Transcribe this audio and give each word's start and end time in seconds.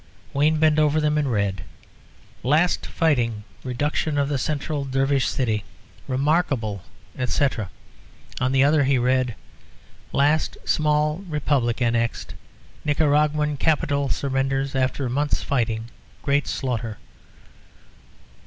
Wayne 0.33 0.57
bent 0.57 0.79
over 0.79 0.99
them, 0.99 1.15
and 1.19 1.31
read 1.31 1.59
on 1.61 1.65
one 2.41 2.51
"LAST 2.57 2.87
FIGHTING. 2.87 3.43
REDUCTION 3.63 4.17
OF 4.17 4.29
THE 4.29 4.39
CENTRAL 4.39 4.85
DERVISH 4.85 5.27
CITY. 5.27 5.63
REMARKABLE, 6.07 6.81
ETC." 7.19 7.67
On 8.39 8.51
the 8.51 8.63
other 8.63 8.83
he 8.85 8.97
read 8.97 9.35
"LAST 10.11 10.57
SMALL 10.65 11.23
REPUBLIC 11.29 11.81
ANNEXED. 11.83 12.33
NICARAGUAN 12.83 13.57
CAPITAL 13.57 14.09
SURRENDERS 14.09 14.73
AFTER 14.73 15.05
A 15.05 15.09
MONTH'S 15.11 15.43
FIGHTING. 15.43 15.91
GREAT 16.23 16.47
SLAUGHTER." 16.47 16.97